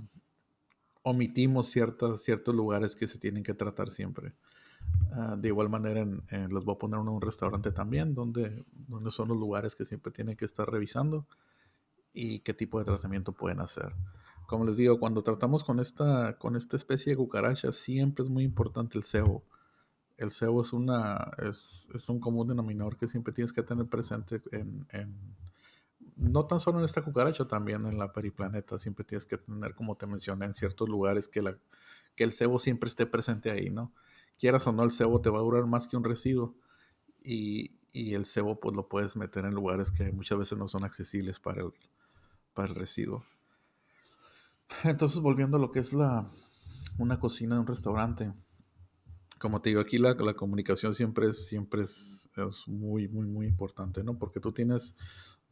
omitimos 1.07 1.69
ciertas, 1.69 2.21
ciertos 2.21 2.53
lugares 2.53 2.97
que 2.97 3.07
se 3.07 3.21
tienen 3.21 3.45
que 3.45 3.55
tratar 3.55 3.91
siempre. 3.91 4.33
Ah, 5.13 5.37
de 5.39 5.47
igual 5.47 5.69
manera, 5.69 6.05
les 6.05 6.65
voy 6.65 6.75
a 6.75 6.79
poner 6.79 6.99
un 6.99 7.21
restaurante 7.21 7.71
también, 7.71 8.13
donde, 8.13 8.65
donde 8.73 9.13
son 9.13 9.29
los 9.29 9.39
lugares 9.39 9.77
que 9.77 9.85
siempre 9.85 10.11
tienen 10.11 10.37
que 10.37 10.45
estar 10.45 10.69
revisando 10.69 11.25
y 12.13 12.41
qué 12.41 12.55
tipo 12.55 12.81
de 12.81 12.87
tratamiento 12.87 13.31
pueden 13.31 13.61
hacer. 13.61 13.95
Como 14.49 14.65
les 14.65 14.77
digo, 14.77 14.99
cuando 14.99 15.23
tratamos 15.23 15.63
con 15.63 15.79
esta, 15.79 16.37
con 16.39 16.57
esta 16.57 16.77
especie 16.77 17.13
de 17.13 17.19
cucaracha, 17.19 17.71
siempre 17.71 18.25
es 18.25 18.31
muy 18.31 18.43
importante 18.43 18.99
el 18.99 19.05
cebo. 19.05 19.45
El 20.17 20.33
cebo 20.33 20.63
es, 20.63 20.73
una, 20.73 21.31
es, 21.39 21.89
es 21.95 22.09
un 22.09 22.19
común 22.19 22.49
denominador 22.49 22.97
que 22.97 23.07
siempre 23.07 23.33
tienes 23.33 23.53
que 23.53 23.63
tener 23.63 23.87
presente 23.87 24.43
en, 24.51 24.85
en 24.91 25.15
no 26.17 26.47
tan 26.47 26.61
solo 26.61 26.79
en 26.79 26.85
esta 26.85 27.03
cucaracha, 27.03 27.47
también 27.47 27.87
en 27.87 27.99
la 27.99 28.13
periplaneta, 28.13 28.79
siempre 28.79 29.05
tienes 29.05 29.27
que 29.27 29.37
tener, 29.37 29.75
como 29.75 29.97
te 29.97 30.07
mencioné, 30.07 30.47
en 30.47 30.55
ciertos 30.55 30.89
lugares 30.89 31.29
que, 31.29 31.43
la, 31.43 31.57
que 32.15 32.25
el 32.25 32.33
cebo 32.33 32.59
siempre 32.59 32.89
esté 32.89 33.07
presente 33.07 33.51
ahí, 33.51 33.71
¿no? 33.71 33.93
Quieras 34.39 34.67
o 34.67 34.73
no, 34.73 34.83
el 34.83 34.91
cebo 34.91 35.21
te 35.21 35.31
va 35.31 35.39
a 35.39 35.43
durar 35.43 35.67
más 35.67 35.89
que 35.89 35.97
un 35.97 36.05
residuo 36.05 36.55
y, 37.23 37.75
el 37.93 38.27
cebo 38.27 38.61
pues 38.61 38.77
lo 38.77 38.89
puedes 38.89 39.17
meter 39.17 39.47
en 39.47 39.55
lugares 39.55 39.91
que 39.91 40.13
muchas 40.13 40.37
veces 40.37 40.59
no 40.59 40.69
son 40.69 40.85
accesibles 40.85 41.41
para 41.41 41.63
el, 41.63 41.73
para 42.53 42.69
el 42.69 42.75
residuo. 42.75 43.25
Entonces, 44.85 45.21
volviendo 45.21 45.57
a 45.57 45.61
lo 45.61 45.73
que 45.73 45.81
es 45.81 45.95
la, 45.95 46.31
una 46.99 47.19
cocina 47.19 47.59
un 47.59 47.67
restaurante, 47.67 48.35
como 49.39 49.63
te 49.63 49.71
digo, 49.71 49.81
aquí 49.81 49.97
la, 49.97 50.13
la 50.13 50.35
comunicación 50.35 50.95
siempre 50.95 51.29
es, 51.29 51.47
siempre 51.47 51.83
es, 51.83 52.31
es, 52.37 52.69
muy, 52.69 53.09
muy, 53.09 53.27
muy 53.27 53.47
importante, 53.47 54.05
¿no? 54.05 54.19
Porque 54.19 54.41
tú 54.41 54.53
tienes 54.53 54.95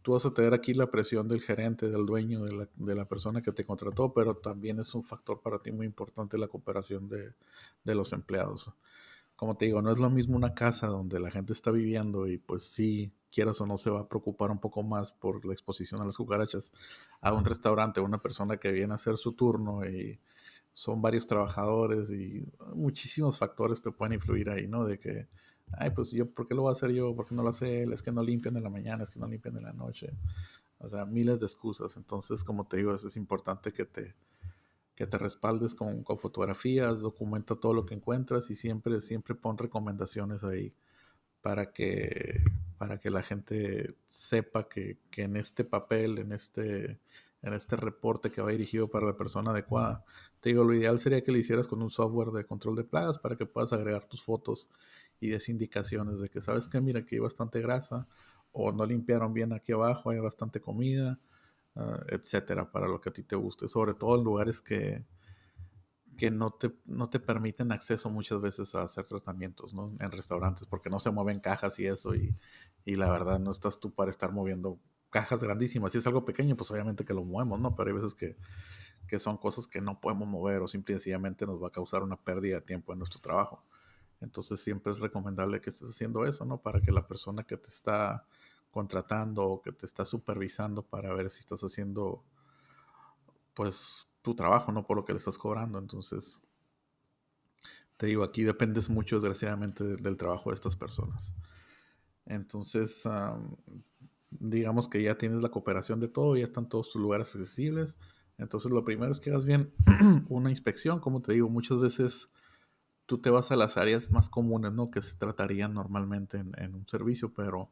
tú 0.04 0.12
vas 0.12 0.26
a 0.26 0.34
tener 0.34 0.52
aquí 0.52 0.75
la 0.75 0.90
presión 0.90 1.26
del 1.28 1.40
gerente, 1.40 1.88
del 1.88 2.04
dueño, 2.04 2.44
de 2.44 2.94
la, 2.94 3.06
persona 3.06 3.40
que 3.40 3.52
te 3.52 3.64
contrató, 3.64 4.12
pero 4.12 4.37
también 4.37 4.78
es 4.78 4.94
un 4.94 5.02
factor 5.02 5.40
para 5.40 5.61
ti 5.61 5.73
muy 5.73 5.87
importante 5.87 6.37
la 6.37 6.46
cooperación 6.46 7.08
de, 7.08 7.32
los 7.84 8.12
empleados. 8.12 8.70
Como 9.34 9.56
te 9.56 9.64
digo, 9.64 9.80
no 9.80 9.90
es 9.90 9.99
lo 9.99 10.11
mismo 10.11 10.37
una 10.37 10.52
casa 10.52 10.88
donde 10.88 11.18
la 11.18 11.30
gente 11.30 11.54
está 11.54 11.70
viviendo 11.70 12.28
y 12.28 12.37
pues 12.37 12.64
sí, 12.64 13.12
quieras 13.32 13.62
o 13.62 13.66
no, 13.66 13.78
se 13.78 13.88
va 13.88 14.00
a 14.00 14.06
preocupar 14.06 14.50
un 14.50 14.61
poco 14.61 14.82
más 14.82 15.11
por 15.11 15.42
la 15.46 15.54
exposición 15.54 16.02
a 16.02 16.04
las 16.04 16.18
cucarachas 16.18 16.75
a 17.23 17.32
un 17.32 17.46
restaurante, 17.46 18.02
una 18.02 18.18
persona 18.18 18.58
que 18.58 18.73
viene 18.73 18.92
a 18.92 18.96
hacer 18.96 19.16
su 19.16 19.32
turno 19.32 19.87
y 19.88 20.20
son 20.75 21.00
varios 21.00 21.26
trabajadores 21.26 22.11
y 22.11 22.46
muchísimos 22.75 23.38
factores 23.38 23.80
te 23.80 23.90
pueden 23.90 24.12
influir 24.12 24.50
ahí, 24.50 24.66
¿no? 24.66 24.84
De 24.84 24.99
que 24.99 25.28
ay, 25.73 25.90
pues 25.90 26.11
yo, 26.11 26.30
¿por 26.30 26.47
qué 26.47 26.54
lo 26.54 26.62
voy 26.62 26.71
a 26.71 26.73
hacer 26.73 26.90
yo? 26.92 27.14
¿Por 27.14 27.26
qué 27.26 27.35
no 27.35 27.42
lo 27.42 27.50
hace 27.50 27.83
él? 27.83 27.92
Es 27.92 28.02
que 28.02 28.12
no 28.12 28.23
limpian 28.23 28.56
en 28.56 28.62
la 28.62 28.71
mañana, 28.71 29.02
es 29.02 29.11
que 29.11 29.18
no 29.18 29.26
limpian 29.26 29.56
en 29.56 29.64
la 29.64 29.73
noche. 29.73 30.11
O 30.78 30.88
sea, 30.88 31.04
miles 31.04 31.40
de 31.40 31.47
excusas. 31.47 31.97
Entonces, 31.97 32.44
como 32.44 32.66
te 32.66 32.76
digo, 32.76 32.94
es 32.94 33.16
importante 33.16 33.73
que 33.73 33.85
te, 33.85 34.14
que 34.94 35.06
te 35.06 35.18
respaldes 35.18 35.75
con, 35.75 36.02
con, 36.04 36.18
fotografías, 36.18 37.00
documenta 37.00 37.56
todo 37.56 37.73
lo 37.75 37.87
que 37.87 37.94
encuentras 37.94 38.50
y 38.50 38.54
siempre, 38.54 39.00
siempre 39.00 39.35
pon 39.35 39.59
recomendaciones 39.59 40.44
ahí 40.44 40.73
para 41.42 41.73
que, 41.73 42.42
para 42.78 42.99
que 42.99 43.11
la 43.11 43.23
gente 43.23 43.94
sepa 44.06 44.68
que, 44.68 44.99
que 45.11 45.23
en 45.23 45.37
este 45.37 45.64
papel, 45.64 46.18
en 46.18 46.33
este, 46.33 46.99
en 47.42 47.52
este 47.52 47.76
reporte 47.76 48.30
que 48.30 48.40
va 48.40 48.50
dirigido 48.50 48.88
para 48.88 49.06
la 49.06 49.16
persona 49.16 49.50
adecuada. 49.50 50.04
Te 50.40 50.50
digo, 50.50 50.64
lo 50.64 50.75
ideal 50.75 50.99
sería 50.99 51.23
que 51.23 51.33
lo 51.33 51.38
hicieras 51.38 51.66
con 51.66 51.83
un 51.83 51.90
software 51.90 52.30
de 52.30 52.47
control 52.47 52.76
de 52.76 52.85
plagas 52.85 53.18
para 53.18 53.37
que 53.37 53.47
puedas 53.47 53.73
agregar 53.73 54.06
tus 54.06 54.23
fotos 54.23 54.68
y 55.26 55.31
des 55.31 55.49
indicaciones 55.49 56.21
de 56.21 56.28
que, 56.28 56.40
¿sabes 56.40 56.69
que 56.69 56.81
Mira, 56.81 57.00
aquí 57.00 57.16
hay 57.16 57.21
bastante 57.21 57.61
grasa 57.61 58.07
o 58.52 58.73
no 58.73 58.87
limpiaron 58.87 59.33
bien 59.35 59.52
aquí 59.52 59.73
abajo, 59.73 60.11
hay 60.11 60.19
bastante 60.21 60.61
comida, 60.61 61.19
ah, 61.76 62.00
etcétera, 62.09 62.71
para 62.71 62.88
lo 62.88 63.00
que 63.00 63.11
a 63.11 63.12
ti 63.12 63.23
te 63.25 63.37
guste. 63.37 63.69
Sobre 63.69 63.95
todo 63.95 64.16
en 64.16 64.25
lugares 64.25 64.61
que, 64.61 65.04
que 66.16 66.31
no 66.31 66.50
te, 66.52 66.73
no 66.87 67.09
te 67.11 67.19
permiten 67.19 67.73
acceso 67.73 68.09
muchas 68.11 68.40
veces 68.40 68.75
a 68.75 68.83
hacer 68.83 69.04
tratamientos, 69.07 69.75
¿no? 69.75 69.97
En 69.99 70.11
restaurantes, 70.12 70.66
porque 70.66 70.88
no 70.90 71.00
se 71.00 71.11
mueven 71.11 71.40
cajas 71.40 71.78
y 71.81 71.87
eso, 71.87 72.14
y, 72.14 72.37
y 72.85 72.95
la 72.97 73.11
verdad 73.11 73.40
no 73.40 73.50
estás 73.50 73.81
tú 73.81 73.93
para 73.93 74.11
estar 74.11 74.31
moviendo 74.33 74.78
cajas 75.11 75.43
grandísimas. 75.43 75.93
Si 75.93 75.99
es 75.99 76.07
algo 76.07 76.25
pequeño, 76.25 76.57
pues 76.57 76.71
obviamente 76.71 77.04
que 77.04 77.14
lo 77.14 77.25
movemos, 77.25 77.59
¿no? 77.61 77.75
Pero 77.75 77.88
hay 77.90 77.95
veces 77.97 78.14
que, 78.14 78.37
que 79.09 79.19
son 79.19 79.37
cosas 79.38 79.66
que 79.66 79.81
no 79.81 80.00
podemos 80.00 80.28
mover 80.28 80.62
o 80.62 80.69
simplemente 80.69 81.47
nos 81.47 81.62
va 81.62 81.69
a 81.69 81.73
causar 81.73 82.02
una 82.02 82.16
pérdida 82.16 82.57
de 82.57 82.62
tiempo 82.62 82.93
en 82.93 82.99
nuestro 82.99 83.21
trabajo. 83.21 83.64
Entonces 84.21 84.61
siempre 84.61 84.92
es 84.92 85.00
recomendable 85.00 85.61
que 85.61 85.71
estés 85.71 85.90
haciendo 85.90 86.25
eso, 86.26 86.44
¿no? 86.44 86.59
Para 86.59 86.80
que 86.80 86.92
la 86.92 87.06
persona 87.06 87.44
que 87.44 87.56
te 87.56 87.68
está 87.68 88.26
contratando 88.71 89.44
o 89.44 89.62
que 89.62 89.73
te 89.73 89.87
está 89.87 90.04
supervisando 90.04 90.83
para 90.83 91.14
ver 91.14 91.30
si 91.30 91.40
estás 91.40 91.62
haciendo, 91.62 92.25
pues, 93.54 94.09
tu 94.23 94.35
trabajo, 94.35 94.73
¿no? 94.73 94.87
Por 94.87 94.97
lo 94.97 95.04
que 95.04 95.12
le 95.12 95.18
estás 95.18 95.38
cobrando. 95.38 95.78
Entonces, 95.78 96.40
te 97.97 98.06
digo, 98.06 98.25
aquí 98.25 98.42
dependes 98.42 98.90
mucho, 98.90 99.16
desgraciadamente, 99.16 99.85
del, 99.85 100.16
trabajo 100.16 100.50
de 100.50 100.54
estas 100.54 100.75
personas. 100.75 101.35
Entonces, 102.26 103.04
digamos 104.30 104.88
que 104.88 105.02
ya 105.02 105.16
tienes 105.16 105.40
la 105.40 105.50
cooperación 105.50 106.00
de 106.00 106.09
todo, 106.09 106.37
ya 106.37 106.44
están 106.44 106.68
todos 106.68 106.90
tus 106.90 107.00
lugares 107.00 107.28
accesibles. 107.37 107.97
Entonces, 108.38 108.73
lo 108.73 108.83
primero 108.85 109.12
es 109.12 109.21
que 109.21 109.30
hagas 109.30 109.44
bien 109.44 109.73
una 110.28 110.50
inspección. 110.50 110.99
Como 110.99 111.23
te 111.23 111.35
digo, 111.35 111.49
muchas 111.49 111.80
veces 111.80 112.30
tú 113.06 113.20
te 113.20 113.30
vas 113.30 113.50
a 113.50 113.56
las 113.56 113.76
áreas 113.76 114.11
más 114.11 114.28
comunes, 114.28 114.73
¿no? 114.73 114.90
Que 114.90 115.02
se 115.02 115.16
tratarían 115.16 115.75
normalmente 115.75 116.38
en, 116.38 116.75
un 116.75 116.87
servicio, 116.88 117.32
pero 117.32 117.70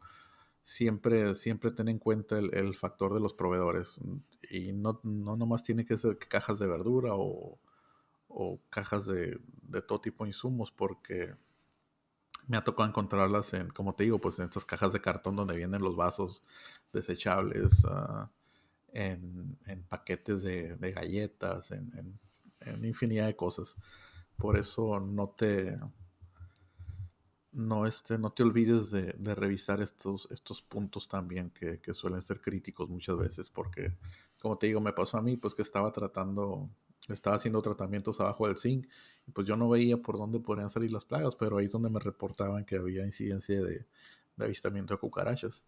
siempre, 0.62 1.34
siempre 1.34 1.70
ten 1.70 1.88
en 1.88 1.98
cuenta 1.98 2.38
el, 2.38 2.74
factor 2.74 3.14
de 3.14 3.20
los 3.20 3.34
proveedores. 3.34 4.00
Y 4.50 4.72
no, 4.72 5.00
no 5.02 5.36
nomás 5.36 5.62
tiene 5.62 5.84
que 5.84 5.96
ser 5.96 6.18
cajas 6.18 6.58
de 6.58 6.66
verdura 6.66 7.12
o, 7.14 7.58
cajas 8.70 9.06
de, 9.06 9.38
todo 9.86 10.00
tipo 10.00 10.24
de 10.24 10.30
insumos, 10.30 10.70
porque 10.70 11.34
me 12.48 12.56
ha 12.56 12.64
tocado 12.64 12.88
encontrarlas 12.88 13.54
en, 13.54 13.68
como 13.70 13.94
te 13.94 14.04
digo, 14.04 14.18
pues 14.18 14.38
en 14.38 14.46
estas 14.46 14.64
cajas 14.64 14.92
de 14.92 15.00
cartón 15.00 15.36
donde 15.36 15.56
vienen 15.56 15.82
los 15.82 15.96
vasos 15.96 16.42
desechables, 16.92 17.84
ah, 17.86 18.30
en, 18.92 19.56
paquetes 19.88 20.42
de, 20.42 20.76
galletas, 20.94 21.70
en 21.70 22.18
en 22.66 22.84
infinidad 22.84 23.26
de 23.26 23.36
cosas. 23.36 23.76
Por 24.42 24.58
eso 24.58 24.98
no 24.98 25.28
te, 25.28 25.78
no, 27.52 27.86
este, 27.86 28.18
no 28.18 28.32
te 28.32 28.42
olvides 28.42 28.90
de, 28.90 29.12
revisar 29.36 29.80
estos, 29.80 30.26
estos 30.32 30.60
puntos 30.60 31.06
también 31.06 31.50
que, 31.50 31.78
suelen 31.94 32.20
ser 32.20 32.40
críticos 32.40 32.88
muchas 32.90 33.16
veces, 33.16 33.48
porque, 33.48 33.96
como 34.40 34.58
te 34.58 34.66
digo, 34.66 34.80
me 34.80 34.92
pasó 34.92 35.18
a 35.18 35.22
mí, 35.22 35.36
pues 35.36 35.54
que 35.54 35.62
estaba 35.62 35.92
tratando, 35.92 36.68
estaba 37.06 37.36
haciendo 37.36 37.62
tratamientos 37.62 38.20
abajo 38.20 38.48
del 38.48 38.58
zinc, 38.58 38.88
y 39.28 39.30
pues 39.30 39.46
yo 39.46 39.56
no 39.56 39.68
veía 39.68 39.96
por 39.98 40.18
dónde 40.18 40.40
podrían 40.40 40.70
salir 40.70 40.90
las 40.90 41.04
plagas, 41.04 41.36
pero 41.36 41.58
ahí 41.58 41.66
es 41.66 41.70
donde 41.70 41.90
me 41.90 42.00
reportaban 42.00 42.64
que 42.64 42.74
había 42.74 43.04
incidencia 43.04 43.62
de, 43.62 43.86
avistamiento 44.38 44.94
de 44.94 44.98
cucarachas. 44.98 45.62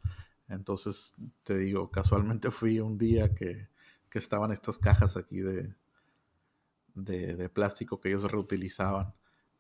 Entonces, 0.49 1.15
te 1.45 1.57
digo, 1.57 1.93
casualmente 1.93 2.51
fui 2.51 2.81
un 2.81 2.99
día 2.99 3.37
que, 3.37 3.69
que 4.11 4.19
estaban 4.19 4.51
estas 4.51 4.79
cajas 4.79 5.17
aquí 5.17 5.39
de, 5.39 5.73
de, 6.95 7.37
de 7.37 7.49
plástico 7.49 8.01
que 8.01 8.09
ellos 8.09 8.31
reutilizaban 8.31 9.13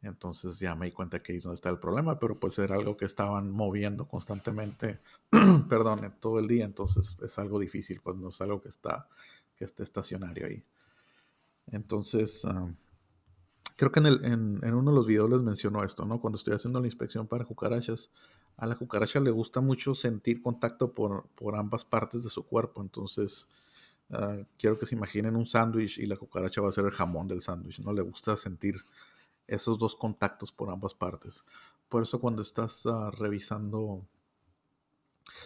entonces 0.05 0.59
ya 0.59 0.75
me 0.75 0.87
di 0.87 0.93
cuenta 0.93 1.23
que 1.23 1.33
ahí 1.33 1.39
es 1.39 1.45
donde 1.45 1.55
está 1.55 1.71
el 1.71 1.79
problema, 1.79 2.19
pero 2.19 2.39
pues 2.39 2.59
era 2.59 2.77
algo 2.77 2.97
que 2.97 3.07
estaban 3.07 3.51
moviendo 3.51 4.07
constantemente, 4.07 5.01
perdón, 5.69 6.15
todo 6.21 6.39
el 6.39 6.47
día, 6.47 6.65
entonces 6.65 7.17
es 7.23 7.39
algo 7.39 7.59
difícil, 7.59 8.01
pues 8.03 8.17
no 8.17 8.29
es 8.29 8.41
algo 8.41 8.61
que 8.61 8.69
está, 8.69 9.09
que 9.57 9.65
esté 9.65 9.83
estacionario 9.83 10.47
ahí. 10.47 10.63
Entonces, 11.73 12.45
ah, 12.45 12.71
creo 13.77 13.91
que 13.91 14.01
en, 14.01 14.07
el, 14.07 14.25
en, 14.25 14.75
uno 14.75 14.91
de 14.91 14.97
los 14.97 15.07
videos 15.07 15.31
les 15.31 15.41
mencionó 15.41 15.83
esto, 15.83 16.05
¿no? 16.05 16.21
Cuando 16.21 16.37
estoy 16.37 16.55
haciendo 16.55 16.81
la 16.81 16.87
inspección 16.87 17.27
para 17.27 17.47
cucarachas, 17.47 18.11
a 18.59 18.67
la 18.67 18.77
cucaracha 18.77 19.21
le 19.21 19.31
gusta 19.31 19.61
mucho 19.61 19.95
sentir 19.95 20.43
contacto 20.43 20.93
por, 20.93 21.25
por 21.35 21.57
ambas 21.57 21.85
partes 21.85 22.23
de 22.25 22.31
su 22.31 22.45
cuerpo, 22.47 22.83
entonces... 22.83 23.49
Ah, 24.11 24.39
quiero 24.59 24.79
que 24.79 24.87
se 24.87 24.95
imaginen 24.95 25.37
un 25.37 25.47
sándwich 25.47 25.99
y 25.99 26.07
la 26.07 26.17
cucaracha 26.17 26.61
va 26.61 26.69
a 26.69 26.73
ser 26.73 26.85
el 26.85 26.91
jamón 26.91 27.27
del 27.29 27.41
sándwich, 27.41 27.81
¿no? 27.81 27.93
Le 27.93 28.03
gusta 28.03 28.37
sentir 28.37 28.77
esos 29.47 29.79
dos 29.79 29.97
contactos 29.97 30.53
por 30.53 30.71
ambas 30.71 30.95
partes. 30.95 31.45
Por 31.89 32.03
eso 32.03 32.21
cuando 32.21 32.43
estás 32.43 32.87
ah, 32.87 33.11
revisando, 33.11 34.07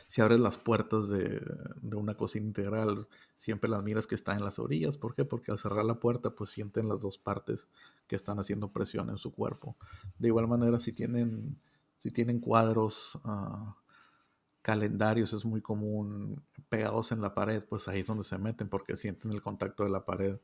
si 0.06 0.20
abres 0.20 0.40
las 0.40 0.58
puertas 0.58 1.08
de, 1.08 1.40
una 1.82 2.16
cocina 2.16 2.46
integral, 2.46 3.08
siempre 3.36 3.70
las 3.70 3.82
miras 3.82 4.06
que 4.06 4.14
están 4.14 4.38
en 4.38 4.44
las 4.44 4.58
orillas. 4.58 4.96
¿Por 4.96 5.14
qué? 5.14 5.24
Porque 5.24 5.50
al 5.50 5.58
cerrar 5.58 5.84
la 5.84 6.00
puerta, 6.00 6.30
pues 6.30 6.50
sienten 6.50 6.88
las 6.88 7.00
dos 7.00 7.18
partes 7.18 7.68
que 8.06 8.16
están 8.16 8.38
haciendo 8.38 8.72
presión 8.72 9.10
en 9.10 9.18
su 9.18 9.32
cuerpo. 9.32 9.76
De 10.18 10.28
igual 10.28 10.48
manera, 10.48 10.78
si 10.78 10.92
tienen, 10.92 11.58
si 11.96 12.10
tienen 12.10 12.40
cuadros... 12.40 13.18
Ah, 13.24 13.76
calendarios 14.68 15.32
es 15.32 15.46
muy 15.46 15.62
común 15.62 16.42
pegados 16.68 17.10
en 17.12 17.22
la 17.22 17.32
pared, 17.32 17.64
pues 17.64 17.88
ahí 17.88 18.00
es 18.00 18.06
donde 18.06 18.22
se 18.22 18.36
meten 18.36 18.68
porque 18.68 18.96
sienten 18.96 19.32
el 19.32 19.40
contacto 19.40 19.82
de 19.82 19.88
la 19.88 20.04
pared 20.04 20.36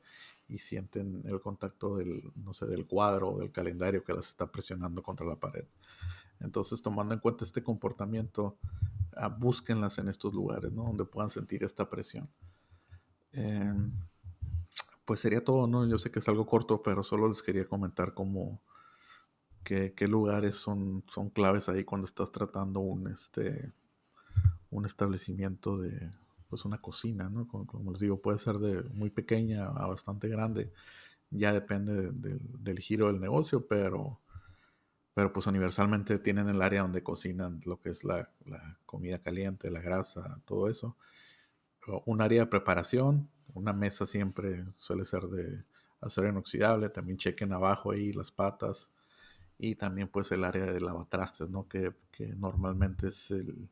y 0.49 0.57
sienten 0.57 1.21
el 1.27 1.43
contacto 1.43 1.99
del, 1.99 2.33
no 2.35 2.55
sé, 2.55 2.65
del 2.65 2.87
cuadro 2.87 3.33
o 3.33 3.39
del 3.41 3.53
calendario 3.53 4.03
que 4.03 4.15
las 4.15 4.29
está 4.29 4.51
presionando 4.51 5.03
contra 5.03 5.27
la 5.27 5.37
pared. 5.37 5.67
Entonces, 6.41 6.81
tomando 6.81 7.13
en 7.13 7.21
cuenta 7.21 7.45
este 7.45 7.63
comportamiento, 7.63 8.57
uh, 9.15 9.29
búsquenlas 9.29 9.99
en 9.99 10.09
estos 10.09 10.33
lugares, 10.33 10.73
¿no? 10.73 10.85
Donde 10.85 11.05
puedan 11.05 11.29
sentir 11.29 11.63
esta 11.63 11.91
presión. 11.91 12.27
Em, 13.33 13.93
pues 15.05 15.21
sería 15.21 15.45
todo, 15.45 15.67
¿no? 15.67 15.87
Yo 15.87 15.99
sé 15.99 16.11
que 16.11 16.21
es 16.21 16.29
algo 16.31 16.47
corto, 16.47 16.83
pero 16.83 17.03
solo 17.03 17.29
les 17.29 17.43
quería 17.43 17.69
comentar 17.69 18.15
cómo, 18.15 18.63
qué, 19.65 19.93
qué 19.95 20.09
lugares 20.09 20.55
son, 20.55 21.05
son 21.09 21.29
claves 21.29 21.69
ahí 21.69 21.85
cuando 21.85 22.07
estás 22.07 22.33
tratando 22.33 22.81
un, 22.81 23.09
este, 23.09 23.75
un 24.75 24.87
establecimiento 24.87 25.79
de 25.79 26.11
pues 26.49 26.65
una 26.65 26.81
cocina, 26.81 27.31
¿no? 27.31 27.49
Como, 27.49 27.93
les 27.93 28.01
digo, 28.01 28.21
puede 28.21 28.39
ser 28.39 28.59
de 28.59 28.83
muy 28.91 29.11
pequeña 29.11 29.67
a 29.67 29.87
bastante 29.87 30.29
grande, 30.29 30.73
ya 31.31 31.53
depende 31.53 32.11
del 32.13 32.79
giro 32.81 33.07
del 33.07 33.21
negocio, 33.21 33.67
pero, 33.67 34.21
pero 35.15 35.33
pues 35.33 35.47
universalmente 35.47 36.19
tienen 36.19 36.49
el 36.49 36.61
área 36.63 36.83
donde 36.83 37.03
cocinan 37.03 37.61
lo 37.65 37.81
que 37.81 37.91
es 37.91 38.05
la, 38.05 38.29
comida 38.85 39.19
caliente, 39.21 39.71
la 39.71 39.81
grasa, 39.81 40.41
todo 40.45 40.69
eso. 40.69 40.97
Un 42.07 42.21
área 42.21 42.43
de 42.43 42.47
preparación, 42.47 43.29
una 43.55 43.73
mesa 43.73 44.07
siempre 44.07 44.65
suele 44.77 45.05
ser 45.05 45.23
de 45.25 45.65
acero 46.01 46.29
inoxidable, 46.29 46.89
también 46.89 47.19
chequen 47.19 47.53
abajo 47.53 47.93
ahí 47.93 48.13
las 48.13 48.31
patas 48.31 48.89
y 49.59 49.75
también 49.77 50.09
pues 50.09 50.33
el 50.33 50.45
área 50.45 50.67
de 50.67 50.81
lavatrastes, 50.81 51.49
¿no? 51.51 51.69
Que, 51.69 51.93
que 52.13 52.27
normalmente 52.27 53.09
es 53.09 53.31
el, 53.31 53.69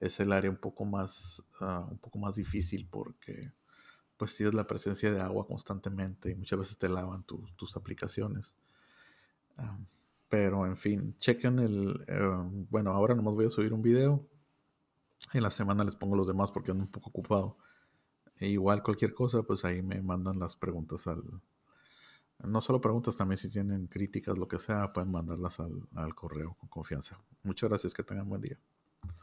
es 0.00 0.20
el 0.20 0.32
área 0.32 0.50
un 0.50 0.56
poco 0.56 0.84
más, 0.84 1.42
ah, 1.60 1.86
un 1.90 1.98
poco 1.98 2.18
más 2.18 2.36
difícil 2.36 2.86
porque 2.90 3.52
pues 4.16 4.36
tienes 4.36 4.54
la 4.54 4.66
presencia 4.66 5.12
de 5.12 5.20
agua 5.20 5.46
constantemente 5.46 6.30
y 6.30 6.34
muchas 6.34 6.58
veces 6.58 6.78
te 6.78 6.88
lavan 6.88 7.24
tus 7.24 7.76
aplicaciones. 7.76 8.56
Ah, 9.56 9.78
pero 10.28 10.66
en 10.66 10.76
fin, 10.76 11.16
chequen 11.18 11.58
el... 11.58 12.04
Eh, 12.08 12.66
bueno, 12.70 12.90
ahora 12.92 13.14
nomás 13.14 13.34
voy 13.34 13.46
a 13.46 13.50
subir 13.50 13.72
un 13.72 13.82
video. 13.82 14.26
En 15.32 15.42
la 15.42 15.50
semana 15.50 15.84
les 15.84 15.96
pongo 15.96 16.16
los 16.16 16.26
demás 16.26 16.50
porque 16.50 16.70
ando 16.70 16.84
un 16.84 16.90
poco 16.90 17.10
ocupado. 17.10 17.56
E 18.38 18.48
igual 18.48 18.82
cualquier 18.82 19.14
cosa, 19.14 19.42
pues 19.42 19.64
ahí 19.64 19.82
me 19.82 20.00
mandan 20.02 20.38
las 20.38 20.56
preguntas 20.56 21.06
al... 21.06 21.22
No 22.42 22.60
solo 22.60 22.80
preguntas, 22.80 23.16
también 23.16 23.38
si 23.38 23.50
tienen 23.50 23.86
críticas, 23.86 24.36
lo 24.36 24.48
que 24.48 24.58
sea, 24.58 24.92
pueden 24.92 25.10
mandarlas 25.12 25.60
al, 25.60 25.88
al 25.94 26.14
correo 26.14 26.54
con 26.58 26.68
confianza. 26.68 27.16
Muchas 27.44 27.70
gracias, 27.70 27.94
que 27.94 28.02
tengan 28.02 28.28
buen 28.28 28.42
día. 28.42 28.58